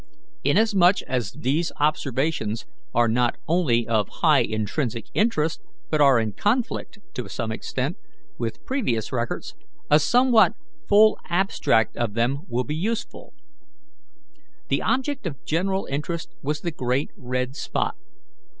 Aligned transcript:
Inasmuch 0.43 1.03
as 1.03 1.31
these 1.31 1.71
observations 1.79 2.65
are 2.91 3.07
not 3.07 3.35
only 3.47 3.87
of 3.87 4.09
high 4.09 4.39
intrinsic 4.41 5.05
interest, 5.13 5.61
but 5.91 6.01
are 6.01 6.19
in 6.19 6.31
conflict, 6.33 6.97
to 7.13 7.29
some 7.29 7.51
extent, 7.51 7.97
with 8.39 8.65
previous 8.65 9.11
records, 9.11 9.53
a 9.91 9.99
somewhat 9.99 10.53
full 10.89 11.19
abstract 11.29 11.95
of 11.97 12.15
them 12.15 12.47
will 12.47 12.63
be 12.63 12.75
useful: 12.75 13.35
The 14.69 14.81
object 14.81 15.27
of 15.27 15.45
general 15.45 15.85
interest 15.85 16.33
was 16.41 16.61
the 16.61 16.71
great 16.71 17.11
red 17.15 17.55
spot. 17.55 17.93